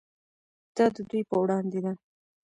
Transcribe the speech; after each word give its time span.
دا 0.75 0.85
د 0.95 0.97
دوی 1.09 1.21
په 1.29 1.35
وړاندې 1.41 1.79
ده. 1.85 1.93